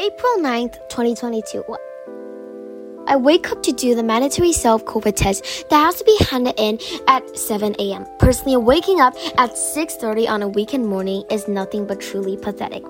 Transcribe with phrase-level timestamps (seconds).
[0.00, 1.62] April 9th, 2022.
[3.06, 6.54] I wake up to do the mandatory self COVID test that has to be handed
[6.56, 8.06] in at 7 a.m.
[8.18, 12.82] Personally, waking up at 6:30 on a weekend morning is nothing but truly pathetic.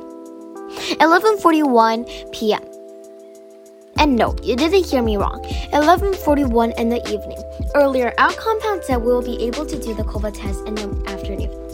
[1.03, 2.63] 11:41 p.m.
[3.97, 5.43] And no, you didn't hear me wrong.
[5.73, 7.43] 11:41 in the evening.
[7.75, 10.87] Earlier, our compound said we will be able to do the COVID test in the
[11.11, 11.70] afternoon.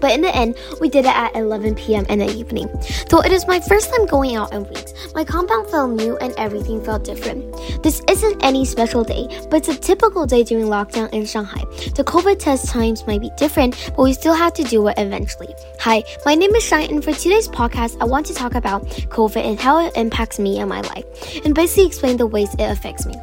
[0.00, 2.06] But in the end, we did it at 11 p.m.
[2.06, 2.68] in the evening.
[3.08, 6.34] Though it is my first time going out in weeks, my compound felt new and
[6.38, 7.54] everything felt different.
[7.82, 11.64] This isn't any special day, but it's a typical day during lockdown in Shanghai.
[11.94, 15.54] The COVID test times might be different, but we still have to do it eventually.
[15.80, 19.44] Hi, my name is Shine, and for today's podcast, I want to talk about COVID
[19.44, 21.04] and how it impacts me and my life,
[21.44, 23.14] and basically explain the ways it affects me.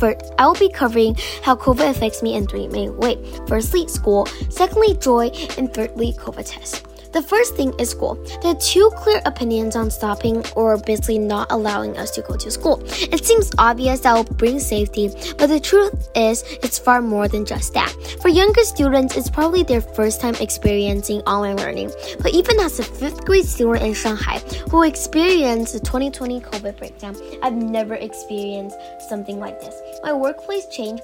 [0.00, 3.18] First, I will be covering how COVID affects me in three main ways.
[3.46, 6.89] Firstly, school, secondly, joy, and thirdly, COVID test.
[7.12, 8.14] The first thing is school.
[8.40, 12.50] There are two clear opinions on stopping or basically not allowing us to go to
[12.50, 12.80] school.
[12.86, 17.44] It seems obvious that will bring safety, but the truth is it's far more than
[17.44, 17.90] just that.
[18.22, 21.90] For younger students, it's probably their first time experiencing online learning.
[22.22, 24.38] But even as a fifth grade student in Shanghai
[24.70, 28.76] who experienced the 2020 COVID breakdown, I've never experienced
[29.08, 29.74] something like this.
[30.04, 31.02] My workplace changed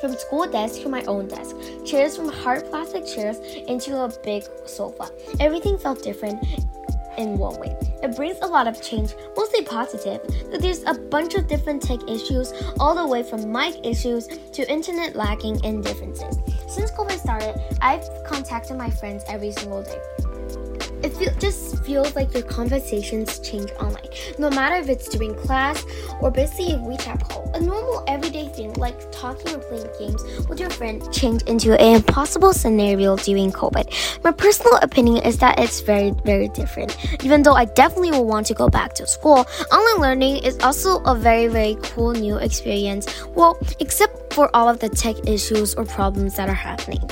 [0.00, 4.44] from school desk to my own desk, chairs from hard plastic chairs into a big
[4.66, 5.10] sofa.
[5.38, 6.42] Everything felt different
[7.18, 7.76] in one way.
[8.02, 10.20] It brings a lot of change, mostly positive.
[10.50, 14.70] But there's a bunch of different tech issues, all the way from mic issues to
[14.70, 16.38] internet lagging and differences.
[16.68, 20.00] Since COVID started, I've contacted my friends every single day
[21.02, 24.08] it feel, just feels like your conversations change online.
[24.38, 25.84] No matter if it's during class
[26.20, 30.60] or basically a WeChat call, a normal everyday thing like talking or playing games with
[30.60, 34.22] your friend changed into an impossible scenario during COVID.
[34.24, 36.96] My personal opinion is that it's very, very different.
[37.24, 41.02] Even though I definitely will want to go back to school, online learning is also
[41.04, 43.06] a very, very cool new experience.
[43.34, 47.02] Well, except for all of the tech issues or problems that are happening.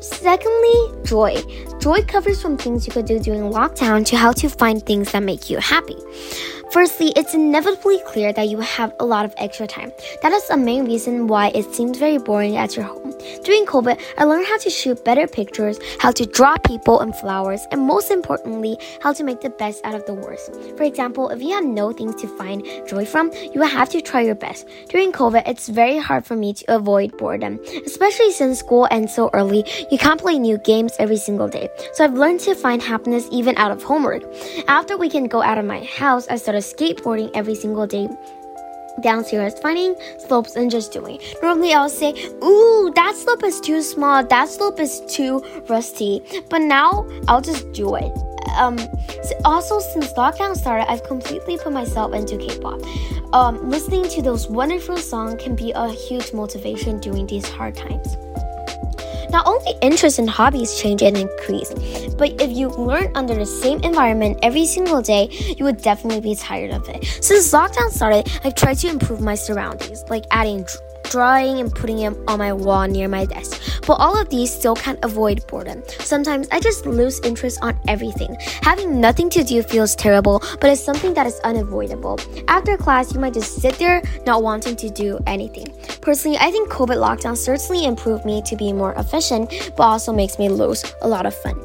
[0.00, 1.42] Secondly, joy.
[1.86, 5.22] Joy covers from things you could do during lockdown to how to find things that
[5.22, 5.96] make you happy.
[6.72, 9.92] Firstly, it's inevitably clear that you have a lot of extra time.
[10.20, 13.05] That is the main reason why it seems very boring at your home.
[13.44, 17.66] During COVID, I learned how to shoot better pictures, how to draw people and flowers,
[17.70, 20.54] and most importantly, how to make the best out of the worst.
[20.76, 24.00] For example, if you have no things to find joy from, you will have to
[24.00, 24.66] try your best.
[24.88, 29.30] During COVID, it's very hard for me to avoid boredom, especially since school ends so
[29.32, 29.64] early.
[29.90, 31.68] You can't play new games every single day.
[31.94, 34.22] So I've learned to find happiness even out of homework.
[34.68, 38.08] After we can go out of my house, I started skateboarding every single day
[39.00, 39.94] downstairs, finding
[40.26, 41.18] slopes and just doing.
[41.42, 42.12] Normally, I'll say,
[42.42, 46.22] Ooh, that slope is too small, that slope is too rusty.
[46.48, 48.12] But now, I'll just do it.
[48.56, 48.78] Um,
[49.44, 52.80] also, since lockdown started, I've completely put myself into K pop.
[53.34, 58.16] Um, listening to those wonderful songs can be a huge motivation during these hard times.
[59.30, 61.72] Not only interests and hobbies change and increase,
[62.14, 65.28] but if you learn under the same environment every single day,
[65.58, 67.04] you would definitely be tired of it.
[67.20, 70.66] Since lockdown started, I've tried to improve my surroundings, like adding
[71.16, 73.80] drawing and putting it on my wall near my desk.
[73.86, 75.82] But all of these still can't avoid boredom.
[75.98, 78.36] Sometimes I just lose interest on everything.
[78.60, 82.20] Having nothing to do feels terrible, but it's something that is unavoidable.
[82.48, 85.72] After class, you might just sit there not wanting to do anything.
[86.02, 90.38] Personally, I think COVID lockdown certainly improved me to be more efficient, but also makes
[90.38, 91.56] me lose a lot of fun.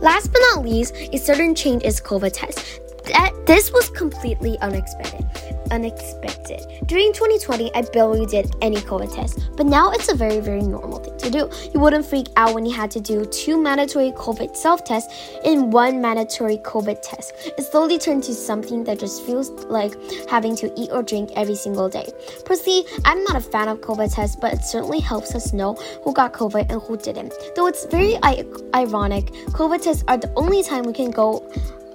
[0.00, 2.80] Last but not least, a certain change is COVID test.
[3.04, 6.60] That this was completely unexpected unexpected.
[6.86, 11.00] During 2020, I barely did any COVID tests, but now it's a very, very normal
[11.00, 11.50] thing to do.
[11.72, 15.12] You wouldn't freak out when you had to do two mandatory COVID self tests
[15.44, 17.32] in one mandatory COVID test.
[17.58, 19.94] It slowly turned to something that just feels like
[20.28, 22.06] having to eat or drink every single day.
[22.44, 25.74] Personally, I'm not a fan of COVID tests, but it certainly helps us know
[26.04, 27.34] who got COVID and who didn't.
[27.56, 29.26] Though it's very I- ironic,
[29.58, 31.50] COVID tests are the only time we can go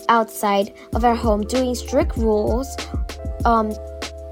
[0.10, 2.76] outside of our home doing strict rules
[3.45, 3.73] um,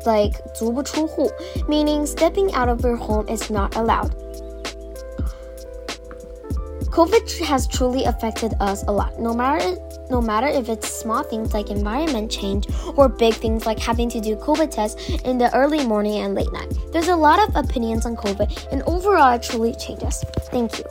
[0.04, 1.31] like 足不出户,
[1.69, 4.10] meaning stepping out of your home is not allowed.
[6.93, 9.19] COVID has truly affected us a lot.
[9.19, 9.76] No matter
[10.10, 12.66] no matter if it's small things like environment change
[12.96, 16.52] or big things like having to do COVID tests in the early morning and late
[16.52, 16.70] night.
[16.93, 20.22] There's a lot of opinions on COVID and overall it truly changes.
[20.52, 20.84] Thank you.